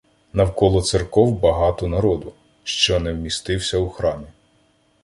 [0.33, 4.27] Навколо церков— багато народу, що не вмістився у храмі.